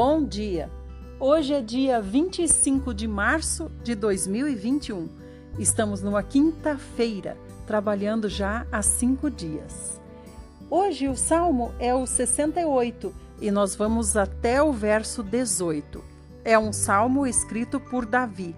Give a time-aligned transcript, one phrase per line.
[0.00, 0.70] Bom dia!
[1.18, 5.08] Hoje é dia 25 de março de 2021.
[5.58, 7.36] Estamos numa quinta-feira,
[7.66, 10.00] trabalhando já há cinco dias.
[10.70, 16.00] Hoje o salmo é o 68 e nós vamos até o verso 18.
[16.44, 18.54] É um salmo escrito por Davi.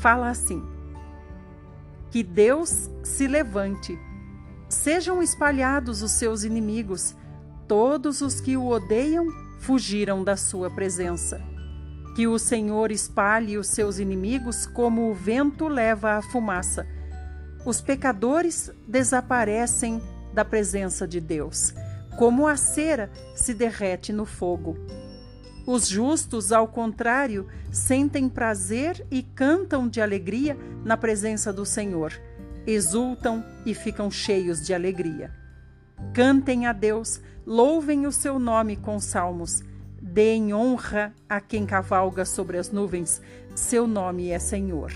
[0.00, 0.60] Fala assim:
[2.10, 3.96] Que Deus se levante,
[4.68, 7.14] sejam espalhados os seus inimigos,
[7.68, 9.28] todos os que o odeiam
[9.60, 11.40] fugiram da sua presença.
[12.16, 16.86] Que o Senhor espalhe os seus inimigos como o vento leva a fumaça.
[17.64, 20.02] Os pecadores desaparecem
[20.32, 21.74] da presença de Deus,
[22.16, 24.76] como a cera se derrete no fogo.
[25.66, 32.12] Os justos, ao contrário, sentem prazer e cantam de alegria na presença do Senhor,
[32.66, 35.30] exultam e ficam cheios de alegria.
[36.14, 39.64] Cantem a Deus, louvem o seu nome com salmos.
[40.00, 43.20] Deem honra a quem cavalga sobre as nuvens,
[43.56, 44.92] seu nome é Senhor.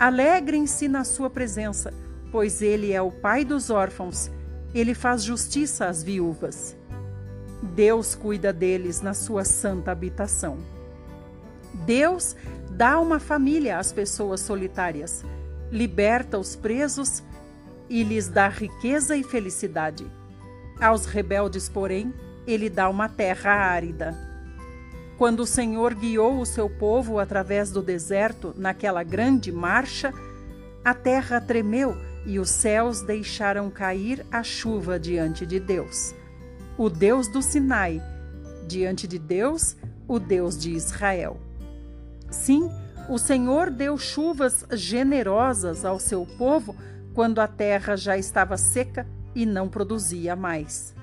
[0.00, 1.92] Alegrem-se na sua presença,
[2.32, 4.30] pois ele é o pai dos órfãos,
[4.74, 6.74] ele faz justiça às viúvas.
[7.62, 10.56] Deus cuida deles na sua santa habitação.
[11.84, 12.34] Deus
[12.70, 15.22] dá uma família às pessoas solitárias,
[15.70, 17.22] liberta os presos
[17.86, 20.06] e lhes dá riqueza e felicidade.
[20.80, 22.12] Aos rebeldes, porém,
[22.46, 24.14] ele dá uma terra árida.
[25.16, 30.12] Quando o Senhor guiou o seu povo através do deserto naquela grande marcha,
[30.84, 36.14] a terra tremeu e os céus deixaram cair a chuva diante de Deus.
[36.76, 38.02] O Deus do Sinai,
[38.68, 41.40] diante de Deus, o Deus de Israel.
[42.30, 42.70] Sim,
[43.08, 46.76] o Senhor deu chuvas generosas ao seu povo
[47.14, 49.06] quando a terra já estava seca
[49.36, 50.94] e não produzia mais.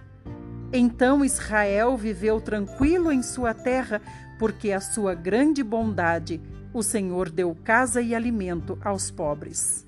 [0.73, 4.01] Então Israel viveu tranquilo em sua terra,
[4.39, 6.41] porque a sua grande bondade
[6.73, 9.85] o Senhor deu casa e alimento aos pobres.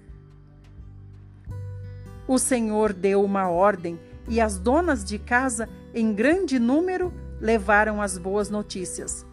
[2.27, 7.11] O Senhor deu uma ordem e as donas de casa, em grande número,
[7.41, 9.25] levaram as boas notícias.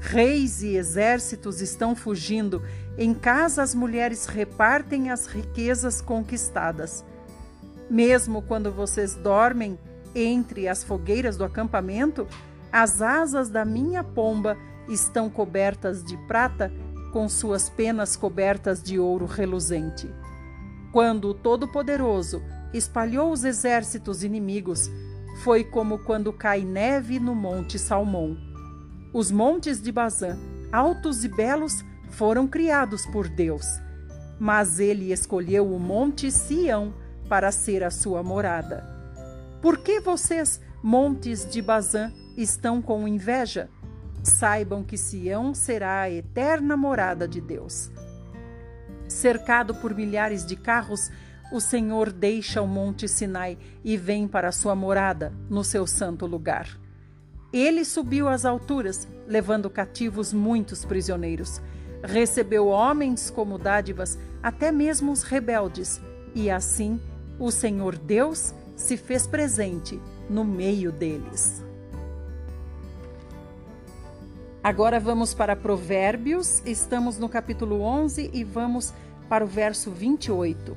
[0.00, 2.60] Reis e exércitos estão fugindo,
[2.98, 7.04] em casa as mulheres repartem as riquezas conquistadas.
[7.92, 9.78] Mesmo quando vocês dormem
[10.14, 12.26] entre as fogueiras do acampamento,
[12.72, 14.56] as asas da minha pomba
[14.88, 16.72] estão cobertas de prata,
[17.12, 20.08] com suas penas cobertas de ouro reluzente.
[20.90, 22.42] Quando o Todo-Poderoso
[22.72, 24.90] espalhou os exércitos inimigos,
[25.44, 28.38] foi como quando cai neve no Monte Salmão.
[29.12, 30.38] Os montes de Bazã,
[30.72, 33.66] altos e belos, foram criados por Deus,
[34.40, 37.01] mas ele escolheu o Monte Sião
[37.32, 38.84] para ser a sua morada.
[39.62, 43.70] Por que vocês, montes de Bazã, estão com inveja?
[44.22, 47.90] Saibam que Sião será a eterna morada de Deus.
[49.08, 51.10] Cercado por milhares de carros,
[51.50, 56.78] o Senhor deixa o monte Sinai e vem para sua morada, no seu santo lugar.
[57.50, 61.62] Ele subiu às alturas, levando cativos muitos prisioneiros.
[62.04, 65.98] Recebeu homens como dádivas, até mesmo os rebeldes,
[66.34, 67.00] e assim
[67.42, 71.60] o Senhor Deus se fez presente no meio deles.
[74.62, 78.94] Agora vamos para Provérbios, estamos no capítulo 11 e vamos
[79.28, 80.76] para o verso 28.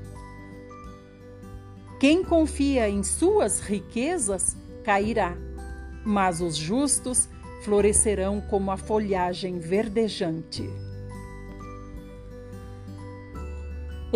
[1.99, 5.37] Quem confia em suas riquezas cairá,
[6.03, 7.29] mas os justos
[7.63, 10.67] florescerão como a folhagem verdejante.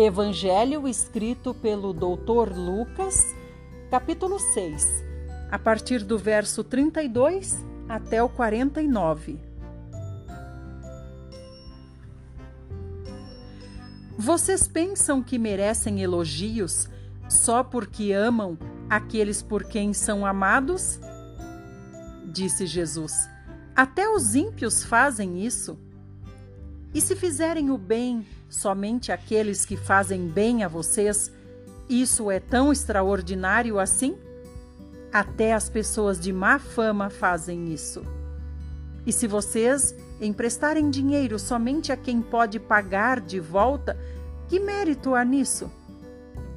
[0.00, 2.56] Evangelho escrito pelo Dr.
[2.56, 3.34] Lucas,
[3.90, 5.04] capítulo 6,
[5.50, 9.38] a partir do verso 32 até o 49.
[14.16, 16.88] Vocês pensam que merecem elogios
[17.28, 18.56] só porque amam
[18.88, 20.98] aqueles por quem são amados?
[22.24, 23.28] Disse Jesus.
[23.76, 25.78] Até os ímpios fazem isso.
[26.94, 31.32] E se fizerem o bem somente aqueles que fazem bem a vocês,
[31.88, 34.18] isso é tão extraordinário assim?
[35.12, 38.02] Até as pessoas de má fama fazem isso.
[39.06, 43.96] E se vocês emprestarem dinheiro somente a quem pode pagar de volta,
[44.48, 45.70] que mérito há nisso?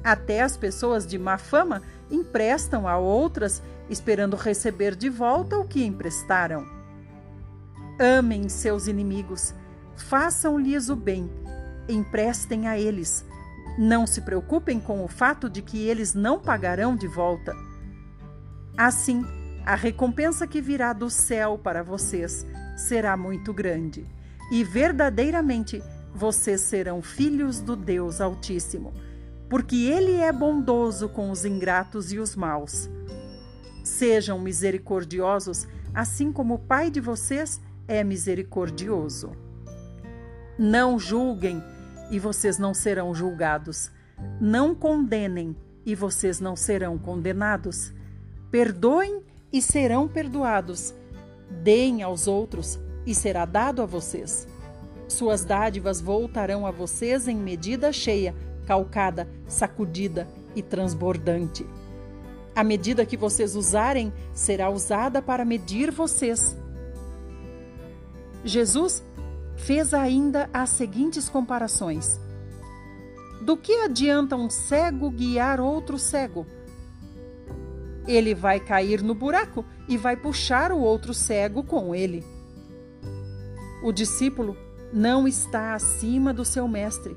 [0.02, 1.80] Até as pessoas de má fama
[2.10, 6.66] emprestam a outras esperando receber de volta o que emprestaram.
[7.98, 9.54] Amem seus inimigos,
[9.96, 11.30] façam-lhes o bem
[11.88, 13.24] emprestem a eles.
[13.78, 17.54] Não se preocupem com o fato de que eles não pagarão de volta.
[18.76, 19.24] Assim,
[19.64, 22.46] a recompensa que virá do céu para vocês
[22.76, 24.06] será muito grande,
[24.50, 25.82] e verdadeiramente
[26.14, 28.92] vocês serão filhos do Deus Altíssimo,
[29.48, 32.88] porque Ele é bondoso com os ingratos e os maus.
[33.82, 39.32] Sejam misericordiosos, assim como o Pai de vocês é misericordioso.
[40.58, 41.62] Não julguem,
[42.10, 43.90] e vocês não serão julgados.
[44.40, 47.92] Não condenem, e vocês não serão condenados.
[48.50, 49.22] Perdoem
[49.52, 50.94] e serão perdoados.
[51.62, 54.48] Deem aos outros e será dado a vocês.
[55.06, 58.34] Suas dádivas voltarão a vocês em medida cheia,
[58.66, 60.26] calcada, sacudida
[60.56, 61.66] e transbordante.
[62.54, 66.56] A medida que vocês usarem será usada para medir vocês.
[68.44, 69.02] Jesus
[69.56, 72.20] fez ainda as seguintes comparações:
[73.42, 76.46] Do que adianta um cego guiar outro cego?
[78.06, 82.24] ele vai cair no buraco e vai puxar o outro cego com ele.
[83.82, 84.56] O discípulo
[84.92, 87.16] não está acima do seu mestre,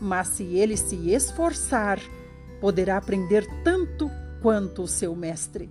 [0.00, 1.98] mas se ele se esforçar,
[2.60, 4.10] poderá aprender tanto
[4.42, 5.70] quanto o seu mestre.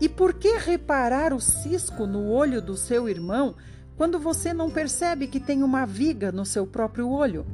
[0.00, 3.54] E por que reparar o cisco no olho do seu irmão
[3.96, 7.46] quando você não percebe que tem uma viga no seu próprio olho?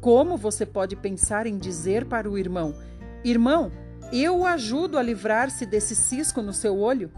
[0.00, 2.74] Como você pode pensar em dizer para o irmão:
[3.24, 3.70] Irmão,
[4.12, 7.10] eu o ajudo a livrar-se desse cisco no seu olho,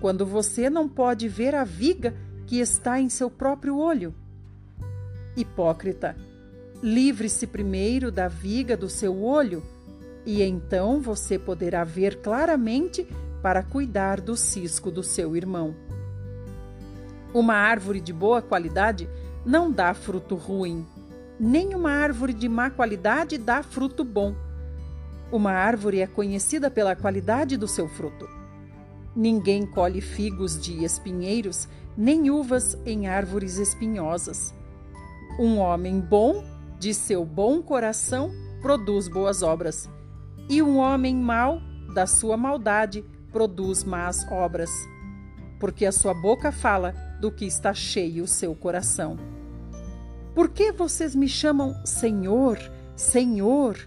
[0.00, 2.14] quando você não pode ver a viga
[2.46, 4.14] que está em seu próprio olho.
[5.36, 6.16] Hipócrita,
[6.82, 9.62] livre-se primeiro da viga do seu olho,
[10.26, 13.06] e então você poderá ver claramente
[13.40, 15.74] para cuidar do cisco do seu irmão.
[17.32, 19.08] Uma árvore de boa qualidade
[19.44, 20.86] não dá fruto ruim,
[21.38, 24.34] nem uma árvore de má qualidade dá fruto bom.
[25.32, 28.28] Uma árvore é conhecida pela qualidade do seu fruto.
[29.14, 34.52] Ninguém colhe figos de espinheiros, nem uvas em árvores espinhosas.
[35.38, 36.44] Um homem bom,
[36.78, 38.30] de seu bom coração,
[38.60, 39.88] produz boas obras,
[40.48, 41.60] e um homem mau,
[41.94, 44.70] da sua maldade, produz más obras.
[45.60, 49.16] Porque a sua boca fala do que está cheio o seu coração.
[50.34, 52.58] Por que vocês me chamam Senhor,
[52.96, 53.78] Senhor,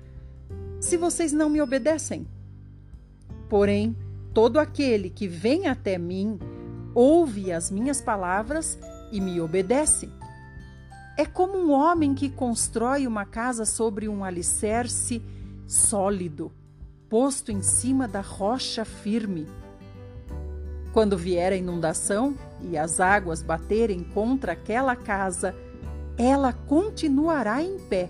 [0.80, 2.28] se vocês não me obedecem.
[3.50, 3.96] Porém,
[4.34, 6.40] todo aquele que vem até mim,
[6.94, 8.78] ouve as minhas palavras
[9.12, 10.10] e me obedece.
[11.18, 15.22] É como um homem que constrói uma casa sobre um alicerce
[15.66, 16.52] sólido,
[17.08, 19.48] posto em cima da rocha firme.
[20.94, 25.56] Quando vier a inundação e as águas baterem contra aquela casa,
[26.18, 28.10] ela continuará em pé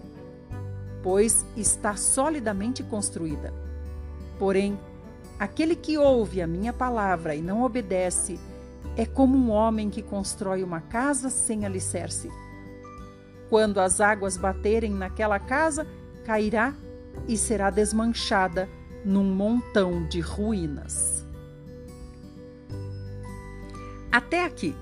[1.04, 3.54] pois está solidamente construída.
[4.40, 4.80] Porém,
[5.38, 8.40] aquele que ouve a minha palavra e não obedece
[8.96, 12.32] é como um homem que constrói uma casa sem alicerce.
[13.50, 15.86] Quando as águas baterem naquela casa,
[16.24, 16.74] cairá
[17.28, 18.70] e será desmanchada
[19.04, 21.23] num montão de ruínas.
[24.14, 24.76] Até aqui.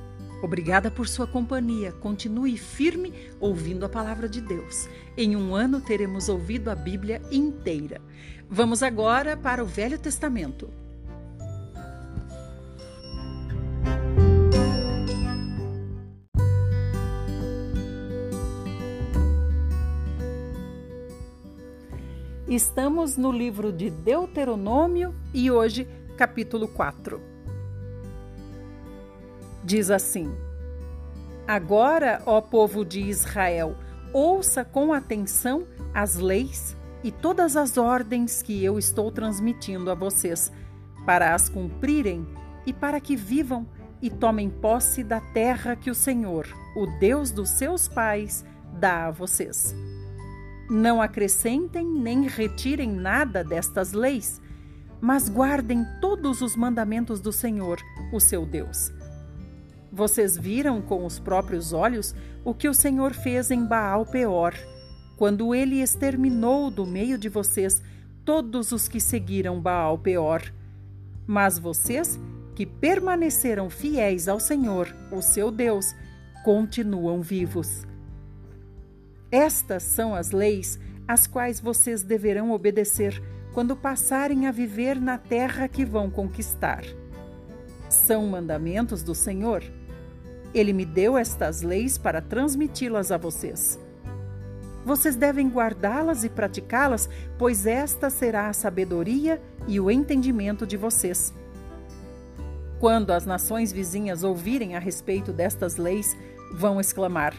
[0.43, 1.93] Obrigada por sua companhia.
[1.93, 4.89] Continue firme ouvindo a palavra de Deus.
[5.15, 8.01] Em um ano teremos ouvido a Bíblia inteira.
[8.49, 10.69] Vamos agora para o Velho Testamento.
[22.50, 27.30] Estamos no livro de Deuteronômio e hoje, capítulo 4
[29.63, 30.34] diz assim:
[31.48, 33.75] Agora, ó povo de Israel,
[34.13, 40.51] ouça com atenção as leis e todas as ordens que eu estou transmitindo a vocês,
[41.06, 42.27] para as cumprirem
[42.65, 43.68] e para que vivam
[44.01, 48.46] e tomem posse da terra que o Senhor, o Deus dos seus pais,
[48.80, 49.75] dá a vocês.
[50.70, 54.41] Não acrescentem nem retirem nada destas leis,
[55.01, 57.80] mas guardem todos os mandamentos do Senhor,
[58.13, 58.91] o seu Deus
[59.91, 64.53] vocês viram com os próprios olhos o que o Senhor fez em Baal Peor,
[65.17, 67.83] quando ele exterminou do meio de vocês
[68.24, 70.41] todos os que seguiram Baal Peor.
[71.27, 72.19] Mas vocês,
[72.55, 75.93] que permaneceram fiéis ao Senhor, o seu Deus,
[76.43, 77.86] continuam vivos.
[79.29, 83.21] Estas são as leis às quais vocês deverão obedecer
[83.53, 86.83] quando passarem a viver na terra que vão conquistar.
[87.89, 89.62] São mandamentos do Senhor
[90.53, 93.79] ele me deu estas leis para transmiti-las a vocês.
[94.84, 101.34] Vocês devem guardá-las e praticá-las, pois esta será a sabedoria e o entendimento de vocês.
[102.79, 106.17] Quando as nações vizinhas ouvirem a respeito destas leis,
[106.55, 107.36] vão exclamar: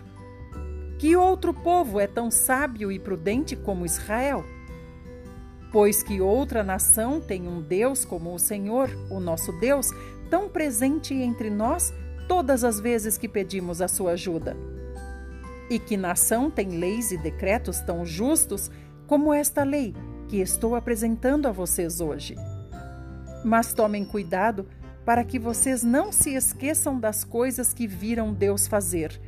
[0.99, 4.45] Que outro povo é tão sábio e prudente como Israel?
[5.73, 9.88] Pois que outra nação tem um Deus como o Senhor, o nosso Deus,
[10.31, 11.92] tão presente entre nós
[12.29, 14.57] todas as vezes que pedimos a sua ajuda.
[15.71, 18.71] E que nação tem leis e decretos tão justos
[19.07, 19.95] como esta lei
[20.29, 22.37] que estou apresentando a vocês hoje.
[23.45, 24.67] Mas tomem cuidado
[25.05, 29.21] para que vocês não se esqueçam das coisas que viram Deus fazer.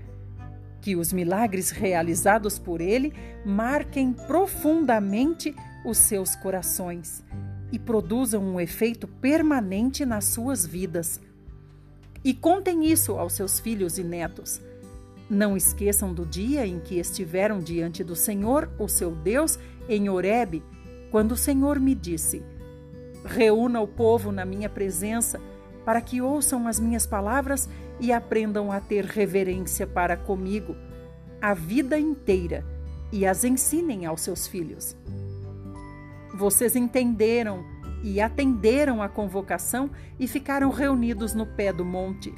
[0.81, 3.13] Que os milagres realizados por Ele
[3.45, 7.25] marquem profundamente os seus corações
[7.73, 11.21] e produzam um efeito permanente nas suas vidas.
[12.25, 14.61] E contem isso aos seus filhos e netos.
[15.29, 20.63] Não esqueçam do dia em que estiveram diante do Senhor, o seu Deus, em Horebe,
[21.11, 22.43] quando o Senhor me disse:
[23.25, 25.41] Reúna o povo na minha presença,
[25.85, 27.69] para que ouçam as minhas palavras
[28.01, 30.75] e aprendam a ter reverência para comigo
[31.41, 32.65] a vida inteira
[33.13, 34.97] e as ensinem aos seus filhos.
[36.35, 37.65] Vocês entenderam
[38.05, 42.35] e atenderam à convocação e ficaram reunidos no pé do monte.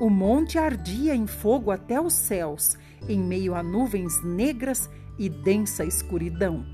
[0.00, 2.76] O monte ardia em fogo até os céus,
[3.08, 6.66] em meio a nuvens negras e densa escuridão.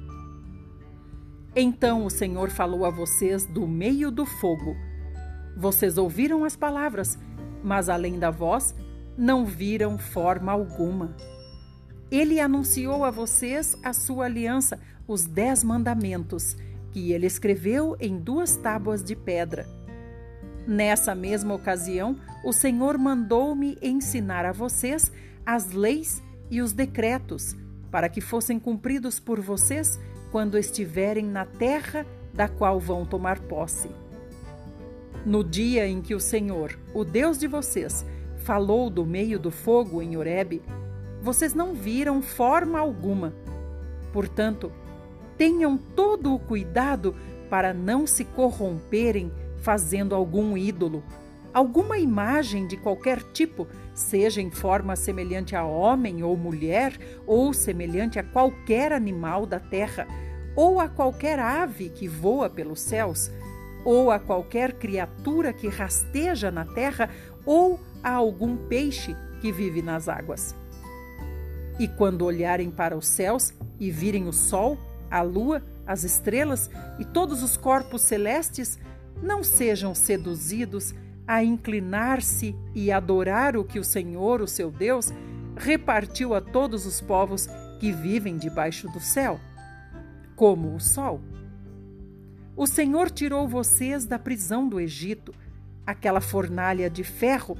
[1.54, 4.74] Então o Senhor falou a vocês do meio do fogo.
[5.54, 7.18] Vocês ouviram as palavras,
[7.62, 8.74] mas além da voz,
[9.16, 11.14] não viram forma alguma.
[12.10, 16.56] Ele anunciou a vocês a sua aliança, os Dez Mandamentos,
[16.96, 19.66] que ele escreveu em duas tábuas de pedra.
[20.66, 25.12] Nessa mesma ocasião, o Senhor mandou-me ensinar a vocês
[25.44, 27.54] as leis e os decretos,
[27.90, 30.00] para que fossem cumpridos por vocês
[30.32, 33.90] quando estiverem na terra da qual vão tomar posse.
[35.22, 38.06] No dia em que o Senhor, o Deus de vocês,
[38.38, 40.62] falou do meio do fogo em Horebe,
[41.20, 43.34] vocês não viram forma alguma.
[44.14, 44.72] Portanto,
[45.36, 47.14] tenham todo o cuidado
[47.48, 51.02] para não se corromperem fazendo algum ídolo,
[51.52, 56.92] alguma imagem de qualquer tipo, seja em forma semelhante a homem ou mulher,
[57.26, 60.06] ou semelhante a qualquer animal da terra,
[60.54, 63.30] ou a qualquer ave que voa pelos céus,
[63.84, 67.10] ou a qualquer criatura que rasteja na terra,
[67.44, 70.54] ou a algum peixe que vive nas águas.
[71.78, 74.78] E quando olharem para os céus e virem o sol,
[75.10, 78.78] a lua, as estrelas e todos os corpos celestes,
[79.22, 80.94] não sejam seduzidos
[81.26, 85.12] a inclinar-se e adorar o que o Senhor, o seu Deus,
[85.56, 87.48] repartiu a todos os povos
[87.80, 89.40] que vivem debaixo do céu,
[90.34, 91.20] como o sol.
[92.56, 95.34] O Senhor tirou vocês da prisão do Egito,
[95.86, 97.56] aquela fornalha de ferro,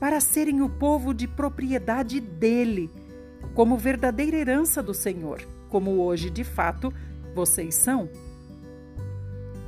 [0.00, 2.90] para serem o povo de propriedade dele
[3.54, 6.92] como verdadeira herança do Senhor, como hoje de fato
[7.34, 8.08] vocês são.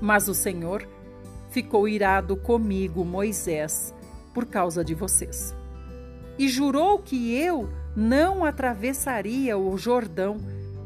[0.01, 0.89] Mas o Senhor
[1.51, 3.95] ficou irado comigo, Moisés,
[4.33, 5.55] por causa de vocês.
[6.39, 10.37] E jurou que eu não atravessaria o Jordão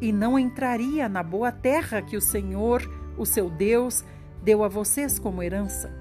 [0.00, 2.83] e não entraria na boa terra que o Senhor,
[3.19, 4.04] o seu Deus,
[4.42, 5.92] deu a vocês como herança.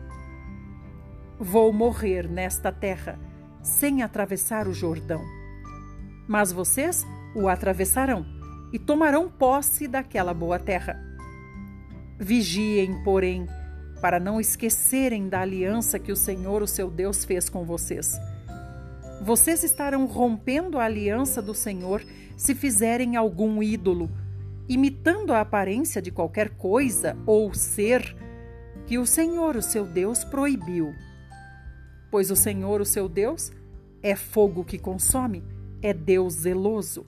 [1.37, 3.19] Vou morrer nesta terra
[3.61, 5.21] sem atravessar o Jordão
[6.31, 8.25] mas vocês o atravessarão
[8.71, 10.99] e tomarão posse daquela boa terra.
[12.19, 13.47] Vigiem, porém,
[14.01, 18.19] para não esquecerem da aliança que o Senhor, o seu Deus, fez com vocês.
[19.21, 22.03] Vocês estarão rompendo a aliança do Senhor
[22.35, 24.09] se fizerem algum ídolo,
[24.67, 28.15] imitando a aparência de qualquer coisa ou ser
[28.87, 30.93] que o Senhor, o seu Deus, proibiu.
[32.09, 33.51] Pois o Senhor, o seu Deus,
[34.01, 35.43] é fogo que consome
[35.81, 37.05] é Deus zeloso.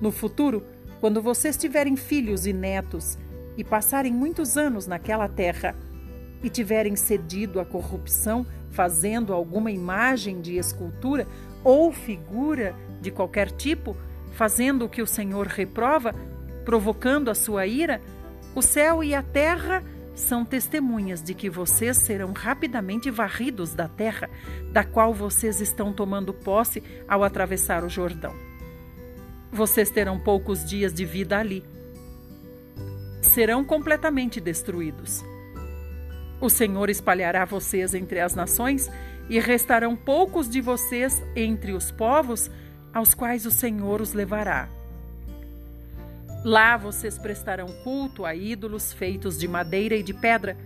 [0.00, 0.64] No futuro,
[1.00, 3.18] quando vocês tiverem filhos e netos
[3.56, 5.74] e passarem muitos anos naquela terra
[6.42, 11.26] e tiverem cedido à corrupção, fazendo alguma imagem de escultura
[11.64, 13.96] ou figura de qualquer tipo,
[14.32, 16.14] fazendo o que o Senhor reprova,
[16.64, 18.00] provocando a sua ira,
[18.54, 19.82] o céu e a terra
[20.14, 24.28] são testemunhas de que vocês serão rapidamente varridos da terra,
[24.72, 28.47] da qual vocês estão tomando posse ao atravessar o Jordão.
[29.52, 31.64] Vocês terão poucos dias de vida ali.
[33.22, 35.24] Serão completamente destruídos.
[36.40, 38.90] O Senhor espalhará vocês entre as nações
[39.28, 42.50] e restarão poucos de vocês entre os povos
[42.92, 44.68] aos quais o Senhor os levará.
[46.44, 50.56] Lá vocês prestarão culto a ídolos feitos de madeira e de pedra,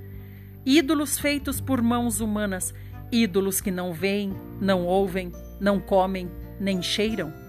[0.64, 2.74] ídolos feitos por mãos humanas,
[3.10, 7.41] ídolos que não veem, não ouvem, não comem, nem cheiram.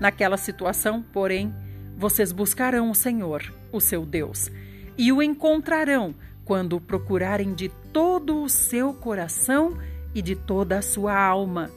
[0.00, 1.54] Naquela situação, porém,
[1.96, 4.50] vocês buscarão o Senhor, o seu Deus,
[4.98, 9.78] e o encontrarão quando o procurarem de todo o seu coração
[10.14, 11.70] e de toda a sua alma.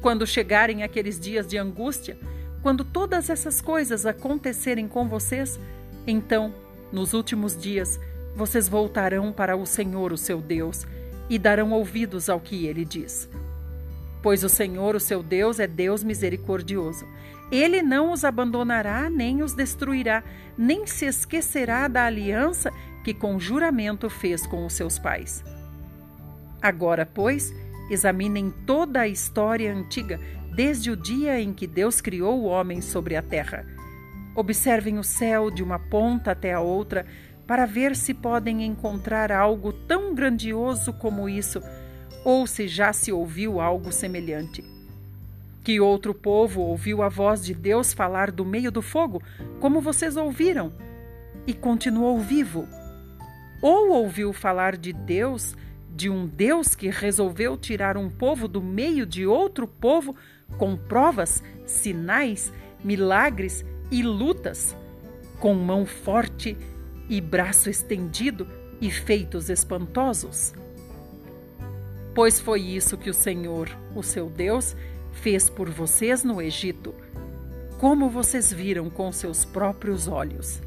[0.00, 2.16] Quando chegarem aqueles dias de angústia,
[2.62, 5.58] quando todas essas coisas acontecerem com vocês,
[6.06, 6.54] então,
[6.92, 7.98] nos últimos dias,
[8.36, 10.86] vocês voltarão para o Senhor, o seu Deus,
[11.28, 13.28] e darão ouvidos ao que ele diz.
[14.22, 17.06] Pois o Senhor, o seu Deus, é Deus misericordioso.
[17.50, 20.22] Ele não os abandonará nem os destruirá,
[20.56, 22.72] nem se esquecerá da aliança
[23.04, 25.44] que com juramento fez com os seus pais.
[26.62, 27.52] Agora, pois,
[27.90, 30.20] examinem toda a história antiga,
[30.54, 33.66] desde o dia em que Deus criou o homem sobre a terra.
[34.36, 37.04] Observem o céu de uma ponta até a outra,
[37.46, 41.60] para ver se podem encontrar algo tão grandioso como isso,
[42.24, 44.64] ou se já se ouviu algo semelhante.
[45.64, 49.22] Que outro povo ouviu a voz de Deus falar do meio do fogo,
[49.60, 50.72] como vocês ouviram,
[51.46, 52.66] e continuou vivo?
[53.60, 55.56] Ou ouviu falar de Deus,
[55.94, 60.16] de um Deus que resolveu tirar um povo do meio de outro povo
[60.58, 62.52] com provas, sinais,
[62.82, 64.76] milagres e lutas,
[65.38, 66.56] com mão forte
[67.08, 68.48] e braço estendido
[68.80, 70.54] e feitos espantosos?
[72.14, 74.76] Pois foi isso que o Senhor, o seu Deus,
[75.12, 76.94] fez por vocês no Egito,
[77.78, 80.60] como vocês viram com seus próprios olhos.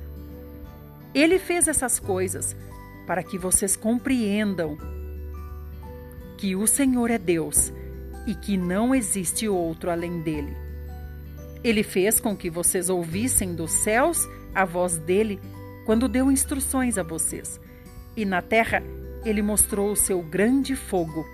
[1.14, 2.56] Ele fez essas coisas
[3.06, 4.78] para que vocês compreendam
[6.38, 7.72] que o Senhor é Deus
[8.28, 10.56] e que não existe outro além dele.
[11.64, 15.40] Ele fez com que vocês ouvissem dos céus a voz dele
[15.86, 17.60] quando deu instruções a vocês.
[18.16, 18.84] E na terra
[19.24, 21.26] ele mostrou o seu grande fogo.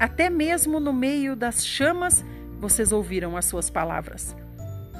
[0.00, 2.24] Até mesmo no meio das chamas
[2.58, 4.34] vocês ouviram as suas palavras.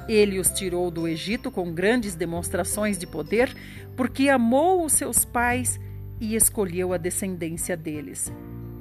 [0.06, 3.56] Ele os tirou do Egito com grandes demonstrações de poder,
[3.96, 5.80] porque amou os seus pais
[6.20, 8.30] e escolheu a descendência deles,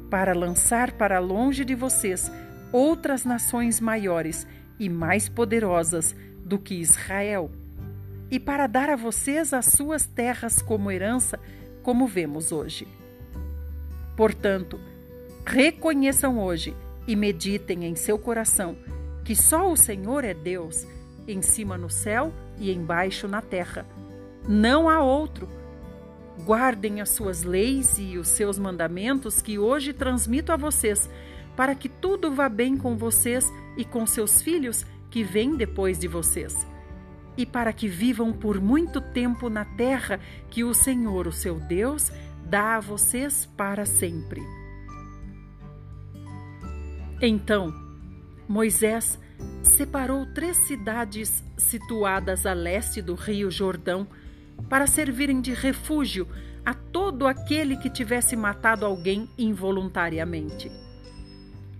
[0.10, 2.29] para lançar para longe de vocês
[2.73, 4.45] outras nações maiores
[4.77, 7.49] e mais poderosas do que Israel,
[8.29, 11.39] e para dar a vocês as suas terras como herança,
[11.82, 12.86] como vemos hoje.
[14.17, 14.79] Portanto,
[15.49, 16.75] reconheçam hoje
[17.07, 18.77] e meditem em seu coração
[19.23, 20.85] que só o Senhor é Deus,
[21.27, 23.85] em cima no céu e embaixo na terra.
[24.47, 25.47] Não há outro
[26.45, 31.09] Guardem as suas leis e os seus mandamentos que hoje transmito a vocês,
[31.55, 36.07] para que tudo vá bem com vocês e com seus filhos que vêm depois de
[36.07, 36.55] vocês.
[37.38, 42.12] E para que vivam por muito tempo na terra que o Senhor, o seu Deus,
[42.45, 44.41] dá a vocês para sempre.
[47.21, 47.73] Então,
[48.47, 49.19] Moisés
[49.62, 54.08] separou três cidades situadas a leste do rio Jordão
[54.69, 56.27] para servirem de refúgio
[56.65, 60.71] a todo aquele que tivesse matado alguém involuntariamente.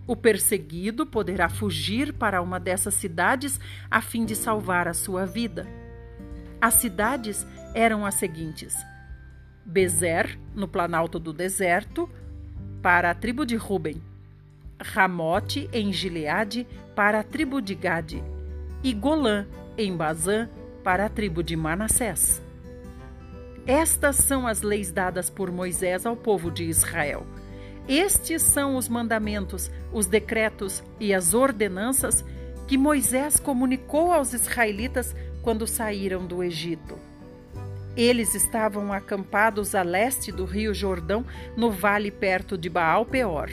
[0.06, 5.66] O perseguido poderá fugir para uma dessas cidades a fim de salvar a sua vida.
[6.60, 8.76] As cidades eram as seguintes:
[9.66, 12.10] Bezer, no planalto do deserto,
[12.82, 14.02] para a tribo de Ruben,
[14.82, 18.24] Ramote, em Gileade, para a tribo de Gade,
[18.84, 19.46] e Golã,
[19.78, 20.50] em Bazã,
[20.84, 22.42] para a tribo de Manassés.
[23.68, 27.26] Estas são as leis dadas por Moisés ao povo de Israel.
[27.88, 32.24] Estes são os mandamentos, os decretos e as ordenanças
[32.68, 36.98] que Moisés comunicou aos israelitas quando saíram do Egito.
[37.98, 41.26] Eles estavam acampados a leste do rio Jordão,
[41.58, 43.50] no vale perto de Baal-Peor.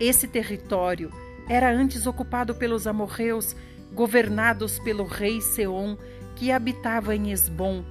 [0.00, 1.12] Esse território
[1.46, 3.54] era antes ocupado pelos amorreus,
[3.92, 5.96] governados pelo rei Seom,
[6.34, 7.84] que habitava em Esbom,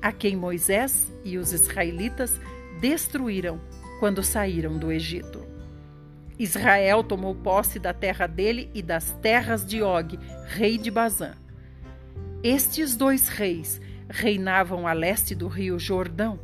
[0.00, 2.40] a quem Moisés e os israelitas
[2.80, 3.60] destruíram
[4.00, 5.46] quando saíram do Egito.
[6.36, 11.34] Israel tomou posse da terra dele e das terras de Og, rei de Bazã.
[12.42, 16.40] Estes dois reis reinavam a leste do rio Jordão.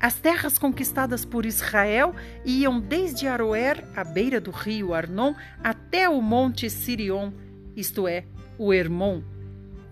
[0.00, 6.22] As terras conquistadas por Israel iam desde Aroer, à beira do rio Arnon, até o
[6.22, 7.32] monte Sirion,
[7.76, 8.24] isto é,
[8.56, 9.22] o Hermon,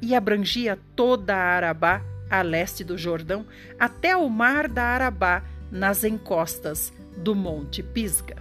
[0.01, 3.47] e abrangia toda a Arabá a leste do Jordão,
[3.79, 8.37] até o mar da Arabá, nas encostas do Monte Pisga.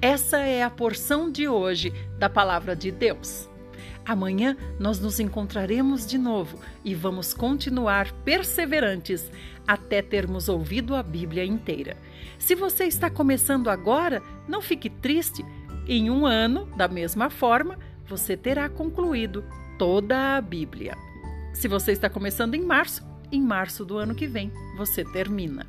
[0.00, 3.47] Essa é a porção de hoje da palavra de Deus.
[4.08, 9.30] Amanhã nós nos encontraremos de novo e vamos continuar perseverantes
[9.66, 11.94] até termos ouvido a Bíblia inteira.
[12.38, 15.44] Se você está começando agora, não fique triste.
[15.86, 19.44] Em um ano, da mesma forma, você terá concluído
[19.78, 20.96] toda a Bíblia.
[21.52, 25.66] Se você está começando em março, em março do ano que vem você termina.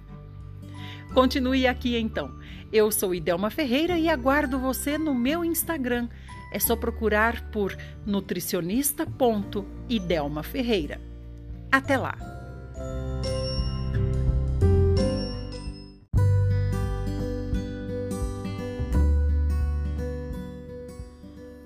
[1.13, 2.34] Continue aqui então.
[2.71, 6.08] Eu sou Idelma Ferreira e aguardo você no meu Instagram.
[6.51, 10.99] É só procurar por nutricionista.idelma Ferreira.
[11.71, 12.17] Até lá!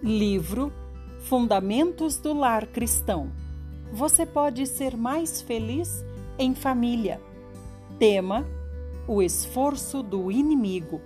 [0.04, 0.72] Livro
[1.22, 3.32] Fundamentos do Lar Cristão.
[3.94, 6.04] Você pode ser mais feliz
[6.38, 7.22] em família.
[7.98, 8.46] Tema
[9.08, 11.00] o esforço do inimigo.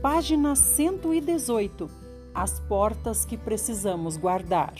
[0.00, 1.97] Página 118.
[2.38, 4.72] As portas que precisamos guardar.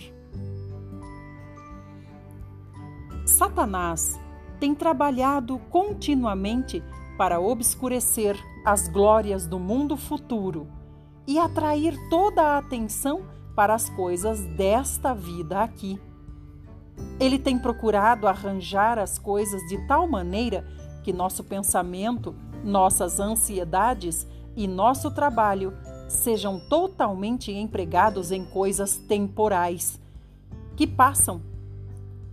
[3.26, 4.16] Satanás
[4.60, 6.80] tem trabalhado continuamente
[7.18, 10.68] para obscurecer as glórias do mundo futuro
[11.26, 13.22] e atrair toda a atenção
[13.56, 16.00] para as coisas desta vida aqui.
[17.18, 20.64] Ele tem procurado arranjar as coisas de tal maneira
[21.02, 25.76] que nosso pensamento nossas ansiedades e nosso trabalho
[26.08, 30.00] sejam totalmente empregados em coisas temporais
[30.74, 31.42] que passam,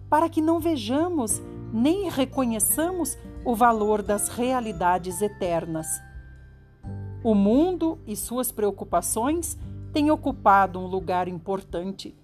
[0.09, 1.41] para que não vejamos
[1.73, 5.87] nem reconheçamos o valor das realidades eternas.
[7.23, 9.57] O mundo e suas preocupações
[9.91, 12.15] têm ocupado um lugar importante,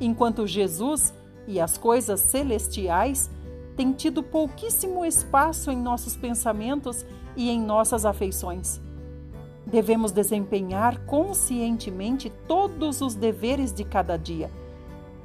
[0.00, 1.12] enquanto Jesus
[1.46, 3.30] e as coisas celestiais
[3.76, 7.04] têm tido pouquíssimo espaço em nossos pensamentos
[7.36, 8.80] e em nossas afeições.
[9.76, 14.50] Devemos desempenhar conscientemente todos os deveres de cada dia,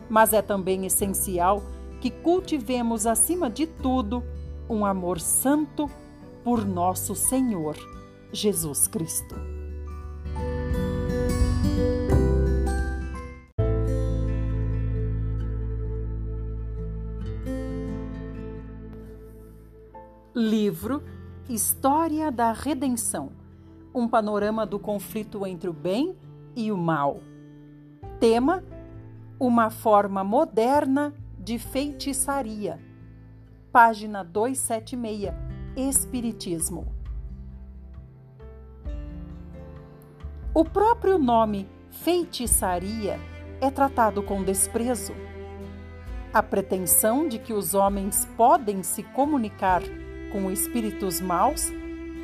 [0.10, 1.64] mas é também essencial
[2.02, 4.22] que cultivemos, acima de tudo,
[4.70, 5.90] um amor santo
[6.44, 7.78] por nosso Senhor
[8.34, 9.36] Jesus Cristo.
[20.36, 21.02] Livro
[21.48, 23.40] História da Redenção
[23.93, 26.15] um panorama do conflito entre o bem
[26.56, 27.19] e o mal.
[28.19, 28.63] Tema:
[29.39, 32.80] Uma forma moderna de feitiçaria.
[33.71, 35.34] Página 276
[35.75, 36.86] Espiritismo.
[40.54, 43.17] O próprio nome feitiçaria
[43.62, 45.13] é tratado com desprezo.
[46.34, 49.82] A pretensão de que os homens podem se comunicar
[50.34, 51.71] com espíritos maus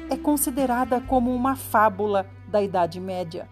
[0.10, 3.48] é considerada como uma fábula da Idade Média.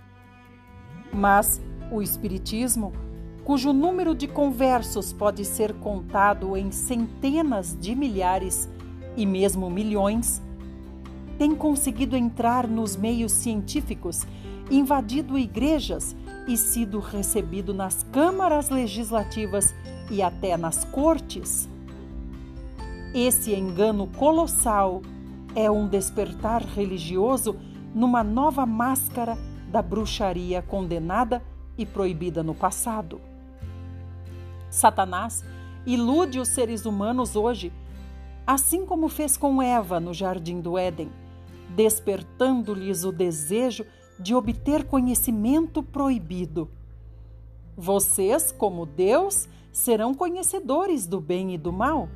[1.14, 2.94] Mas o Espiritismo,
[3.44, 8.70] cujo número de conversos pode ser contado em centenas de milhares
[9.16, 10.42] e mesmo milhões,
[11.38, 14.26] tem conseguido entrar nos meios científicos,
[14.72, 16.16] invadido igrejas
[16.48, 19.76] e sido recebido nas câmaras legislativas
[20.10, 21.68] e até nas cortes
[23.16, 25.02] esse engano colossal
[25.56, 27.56] é um despertar religioso
[27.94, 29.38] numa nova máscara
[29.72, 31.42] da bruxaria condenada
[31.78, 33.22] e proibida no passado.
[34.70, 35.44] Satanás
[35.86, 37.72] ilude os seres humanos hoje,
[38.46, 41.10] assim como fez com Eva no jardim do Éden,
[41.70, 43.86] despertando-lhes o desejo
[44.20, 46.70] de obter conhecimento proibido.
[47.78, 52.10] Vocês, como Deus, serão conhecedores do bem e do mal.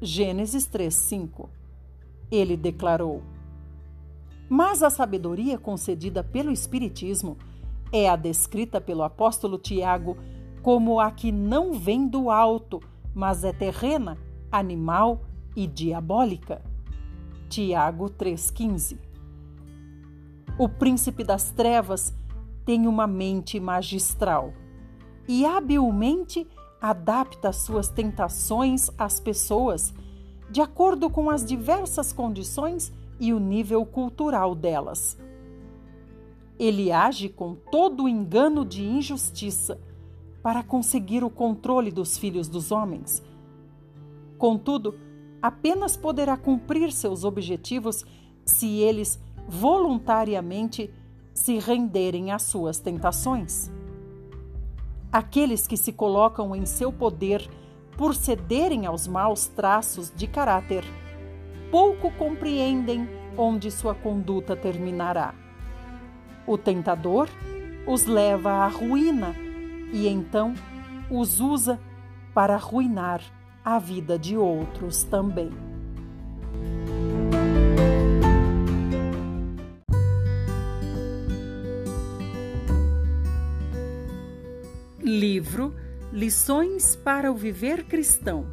[0.00, 1.48] Gênesis 3:5.
[2.32, 3.22] Ele declarou:
[4.48, 7.36] Mas a sabedoria concedida pelo espiritismo
[7.92, 10.16] é a descrita pelo apóstolo Tiago
[10.62, 12.80] como a que não vem do alto,
[13.14, 14.16] mas é terrena,
[14.50, 15.20] animal
[15.54, 16.62] e diabólica.
[17.50, 18.98] Tiago 3,15
[20.58, 22.14] O príncipe das trevas
[22.64, 24.54] tem uma mente magistral
[25.28, 26.48] e habilmente
[26.80, 29.92] adapta suas tentações às pessoas
[30.52, 35.18] de acordo com as diversas condições e o nível cultural delas.
[36.58, 39.80] Ele age com todo o engano de injustiça
[40.42, 43.22] para conseguir o controle dos filhos dos homens.
[44.36, 44.94] Contudo,
[45.40, 48.04] apenas poderá cumprir seus objetivos
[48.44, 50.92] se eles voluntariamente
[51.32, 53.70] se renderem às suas tentações.
[55.10, 57.48] Aqueles que se colocam em seu poder
[57.96, 60.84] por cederem aos maus traços de caráter,
[61.70, 65.34] pouco compreendem onde sua conduta terminará.
[66.46, 67.28] O tentador
[67.86, 69.34] os leva à ruína
[69.92, 70.54] e então
[71.10, 71.78] os usa
[72.34, 73.20] para arruinar
[73.64, 75.50] a vida de outros também.
[85.00, 85.74] Livro
[86.12, 88.46] Lições para o Viver Cristão.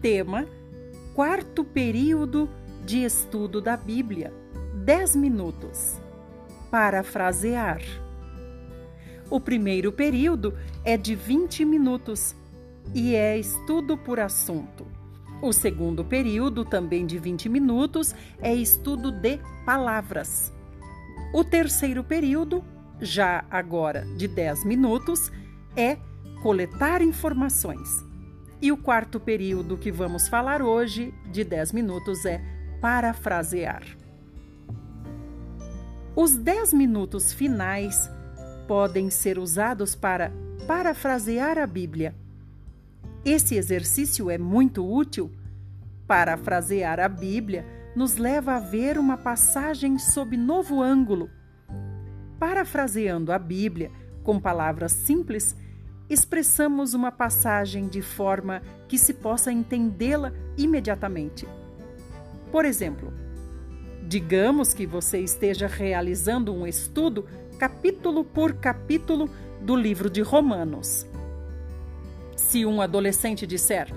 [0.00, 0.46] Tema:
[1.14, 2.48] Quarto período
[2.82, 4.32] de estudo da Bíblia.
[4.86, 6.00] 10 minutos.
[6.70, 7.82] Parafrasear.
[9.28, 12.34] O primeiro período é de 20 minutos
[12.94, 14.86] e é estudo por assunto.
[15.42, 20.50] O segundo período, também de 20 minutos, é estudo de palavras.
[21.34, 22.64] O terceiro período,
[22.98, 25.30] já agora de 10 minutos,
[25.76, 25.98] é
[26.42, 28.04] coletar informações.
[28.60, 32.40] E o quarto período que vamos falar hoje, de 10 minutos, é
[32.80, 33.82] parafrasear.
[36.14, 38.10] Os 10 minutos finais
[38.66, 40.32] podem ser usados para
[40.66, 42.14] parafrasear a Bíblia.
[43.24, 45.30] Esse exercício é muito útil.
[46.06, 51.30] Parafrasear a Bíblia nos leva a ver uma passagem sob novo ângulo.
[52.38, 53.90] Parafraseando a Bíblia
[54.22, 55.56] com palavras simples,
[56.08, 61.46] expressamos uma passagem de forma que se possa entendê-la imediatamente.
[62.50, 63.12] Por exemplo,
[64.06, 67.26] digamos que você esteja realizando um estudo
[67.58, 69.28] capítulo por capítulo
[69.60, 71.06] do livro de Romanos.
[72.36, 73.92] Se um adolescente disser: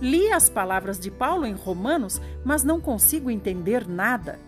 [0.00, 4.38] Li as palavras de Paulo em Romanos, mas não consigo entender nada.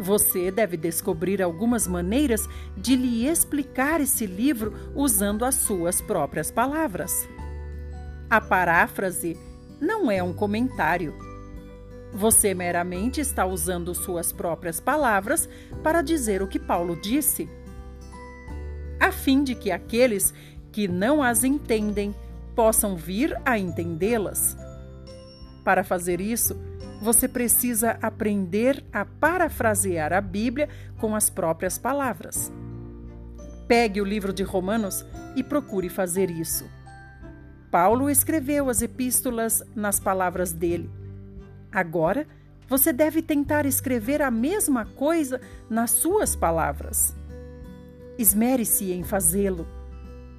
[0.00, 7.28] Você deve descobrir algumas maneiras de lhe explicar esse livro usando as suas próprias palavras.
[8.28, 9.36] A paráfrase
[9.80, 11.14] não é um comentário
[12.12, 15.48] você meramente está usando suas próprias palavras
[15.82, 17.48] para dizer o que Paulo disse,
[18.98, 20.34] a fim de que aqueles
[20.72, 22.14] que não as entendem
[22.54, 24.56] possam vir a entendê-las.
[25.64, 26.56] Para fazer isso,
[27.00, 32.52] você precisa aprender a parafrasear a Bíblia com as próprias palavras.
[33.66, 36.68] Pegue o livro de Romanos e procure fazer isso.
[37.70, 40.90] Paulo escreveu as epístolas nas palavras dele.
[41.72, 42.26] Agora,
[42.68, 47.16] você deve tentar escrever a mesma coisa nas suas palavras.
[48.18, 49.66] Esmere-se em fazê-lo.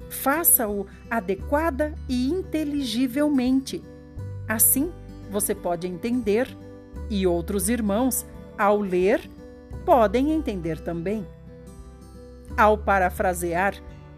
[0.09, 3.81] Faça-o adequada e inteligivelmente.
[4.47, 4.91] Assim,
[5.31, 6.47] você pode entender
[7.09, 8.25] e outros irmãos,
[8.57, 9.29] ao ler,
[9.85, 11.25] podem entender também.
[12.57, 13.73] Ao parafrasear,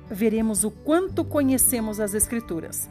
[0.10, 2.90] veremos o quanto conhecemos as Escrituras.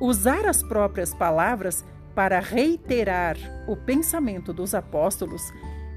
[0.00, 3.36] Usar as próprias palavras para reiterar
[3.68, 5.42] o pensamento dos apóstolos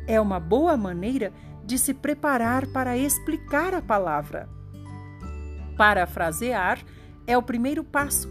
[0.05, 1.31] é uma boa maneira
[1.63, 4.49] de se preparar para explicar a palavra.
[5.77, 6.79] Parafrasear
[7.25, 8.29] é o primeiro passo,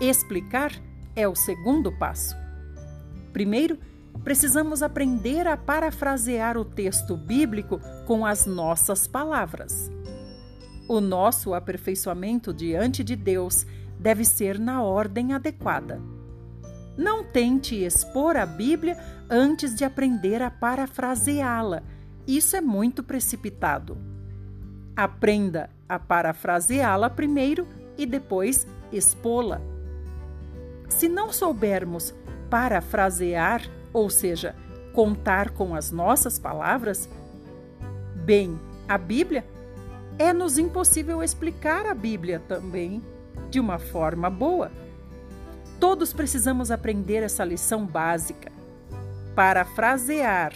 [0.00, 0.72] explicar
[1.16, 2.36] é o segundo passo.
[3.32, 3.78] Primeiro,
[4.22, 9.90] precisamos aprender a parafrasear o texto bíblico com as nossas palavras.
[10.88, 13.66] O nosso aperfeiçoamento diante de Deus
[13.98, 16.00] deve ser na ordem adequada.
[16.96, 18.96] Não tente expor a Bíblia
[19.28, 21.82] antes de aprender a parafraseá-la.
[22.26, 23.98] Isso é muito precipitado.
[24.94, 27.66] Aprenda a parafraseá-la primeiro
[27.98, 29.75] e depois expô-la.
[30.88, 32.14] Se não soubermos
[32.48, 34.54] parafrasear, ou seja,
[34.92, 37.08] contar com as nossas palavras,
[38.14, 39.44] bem, a Bíblia,
[40.18, 43.02] é-nos impossível explicar a Bíblia também
[43.50, 44.70] de uma forma boa.
[45.78, 48.50] Todos precisamos aprender essa lição básica.
[49.34, 50.54] Parafrasear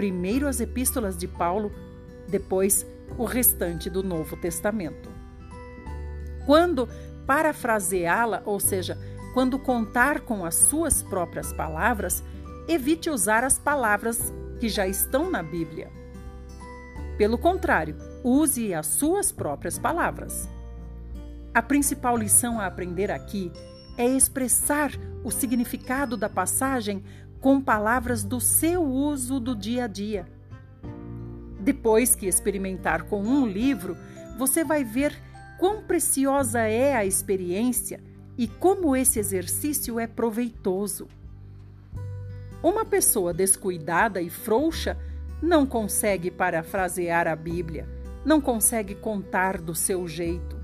[0.00, 1.70] primeiro as epístolas de Paulo,
[2.26, 2.86] depois
[3.18, 5.10] o restante do Novo Testamento.
[6.46, 6.88] Quando
[7.26, 8.96] parafraseá-la, ou seja,
[9.32, 12.22] quando contar com as suas próprias palavras,
[12.66, 15.90] evite usar as palavras que já estão na Bíblia.
[17.16, 20.48] Pelo contrário, use as suas próprias palavras.
[21.54, 23.52] A principal lição a aprender aqui
[23.96, 24.90] é expressar
[25.22, 27.04] o significado da passagem
[27.40, 30.26] com palavras do seu uso do dia a dia.
[31.60, 33.96] Depois que experimentar com um livro,
[34.38, 35.14] você vai ver
[35.58, 38.00] quão preciosa é a experiência
[38.40, 41.06] e como esse exercício é proveitoso.
[42.62, 44.96] Uma pessoa descuidada e frouxa
[45.42, 47.86] não consegue parafrasear a Bíblia,
[48.24, 50.56] não consegue contar do seu jeito.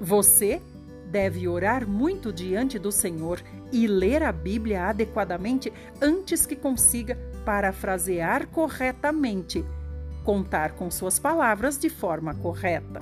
[0.00, 0.60] Você
[1.08, 3.40] deve orar muito diante do Senhor
[3.70, 9.64] e ler a Bíblia adequadamente antes que consiga parafrasear corretamente,
[10.24, 13.00] contar com suas palavras de forma correta.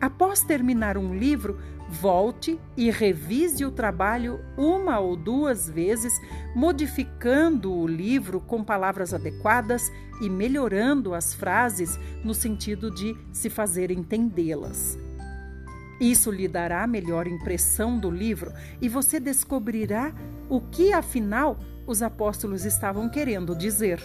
[0.00, 6.20] Após terminar um livro, volte e revise o trabalho uma ou duas vezes,
[6.54, 13.90] modificando o livro com palavras adequadas e melhorando as frases no sentido de se fazer
[13.90, 14.98] entendê-las.
[16.00, 20.12] Isso lhe dará melhor impressão do livro e você descobrirá
[20.48, 24.02] o que, afinal, os apóstolos estavam querendo dizer.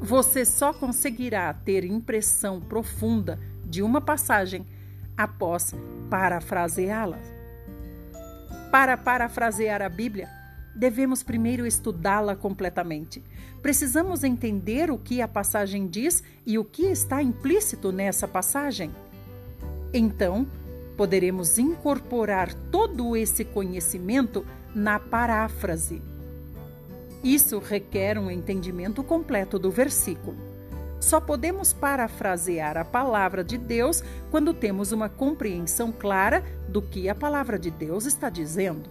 [0.00, 3.38] Você só conseguirá ter impressão profunda
[3.70, 4.66] de uma passagem
[5.16, 5.72] após
[6.10, 7.18] parafraseá-la.
[8.70, 10.28] Para parafrasear a Bíblia,
[10.74, 13.22] devemos primeiro estudá-la completamente.
[13.62, 18.90] Precisamos entender o que a passagem diz e o que está implícito nessa passagem.
[19.92, 20.46] Então,
[20.96, 26.02] poderemos incorporar todo esse conhecimento na paráfrase.
[27.22, 30.49] Isso requer um entendimento completo do versículo.
[31.00, 37.14] Só podemos parafrasear a palavra de Deus quando temos uma compreensão clara do que a
[37.14, 38.90] palavra de Deus está dizendo.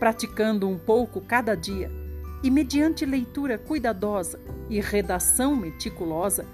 [0.00, 1.90] Praticando um pouco cada dia
[2.42, 6.44] e mediante leitura cuidadosa e redação meticulosa,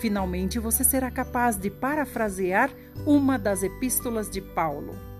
[0.00, 2.70] finalmente você será capaz de parafrasear
[3.04, 5.13] uma das epístolas de Paulo.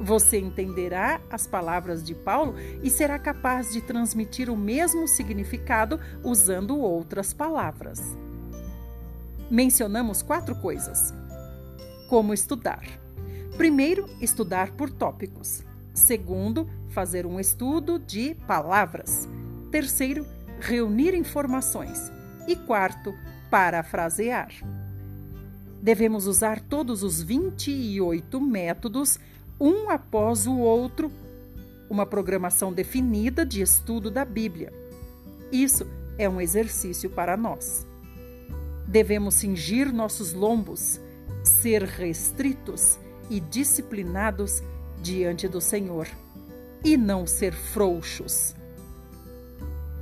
[0.00, 6.78] Você entenderá as palavras de Paulo e será capaz de transmitir o mesmo significado usando
[6.78, 8.00] outras palavras.
[9.50, 11.14] Mencionamos quatro coisas.
[12.08, 12.84] Como estudar?
[13.56, 15.62] Primeiro, estudar por tópicos.
[15.94, 19.26] Segundo, fazer um estudo de palavras.
[19.70, 20.26] Terceiro,
[20.60, 22.12] reunir informações.
[22.46, 23.14] E quarto,
[23.50, 24.52] parafrasear.
[25.80, 29.18] Devemos usar todos os 28 métodos
[29.60, 31.10] um após o outro,
[31.88, 34.72] uma programação definida de estudo da Bíblia.
[35.50, 35.86] Isso
[36.18, 37.86] é um exercício para nós.
[38.86, 41.00] Devemos cingir nossos lombos,
[41.42, 42.98] ser restritos
[43.30, 44.62] e disciplinados
[45.02, 46.08] diante do Senhor
[46.84, 48.54] e não ser frouxos.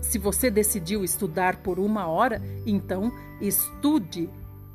[0.01, 4.29] Se você decidiu estudar por uma hora, então estude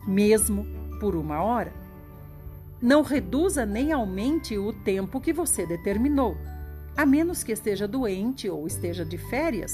[0.07, 0.65] mesmo
[0.99, 1.71] por uma hora.
[2.81, 6.37] Não reduza nem aumente o tempo que você determinou,
[6.95, 9.73] a menos que esteja doente ou esteja de férias.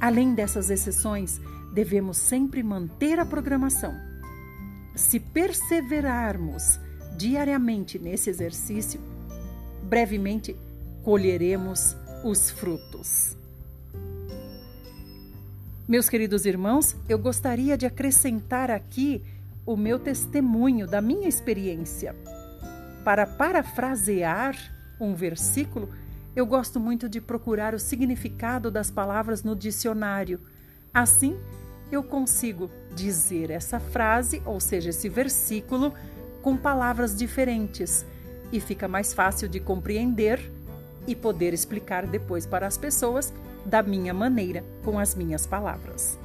[0.00, 1.40] Além dessas exceções,
[1.72, 3.92] devemos sempre manter a programação.
[4.94, 6.78] Se perseverarmos
[7.16, 9.00] diariamente nesse exercício,
[9.82, 10.56] brevemente
[11.02, 13.36] colheremos os frutos.
[15.86, 19.22] Meus queridos irmãos, eu gostaria de acrescentar aqui
[19.66, 22.14] o meu testemunho da minha experiência.
[23.04, 24.56] Para parafrasear
[25.00, 25.88] um versículo,
[26.34, 30.40] eu gosto muito de procurar o significado das palavras no dicionário.
[30.92, 31.38] Assim,
[31.90, 35.94] eu consigo dizer essa frase, ou seja, esse versículo,
[36.42, 38.04] com palavras diferentes
[38.52, 40.50] e fica mais fácil de compreender
[41.06, 43.32] e poder explicar depois para as pessoas
[43.64, 46.18] da minha maneira, com as minhas palavras.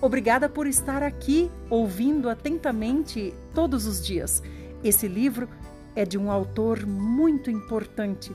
[0.00, 4.42] Obrigada por estar aqui ouvindo atentamente todos os dias.
[4.82, 5.46] Esse livro
[5.94, 8.34] é de um autor muito importante,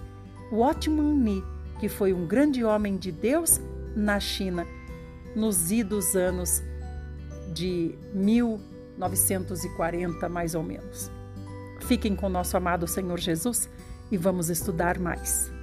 [0.52, 1.44] Watchman Nee,
[1.80, 3.60] que foi um grande homem de Deus
[3.96, 4.68] na China
[5.36, 6.62] nos idos anos
[7.52, 11.10] de 1940, mais ou menos.
[11.82, 13.68] Fiquem com nosso amado Senhor Jesus
[14.12, 15.55] e vamos estudar mais.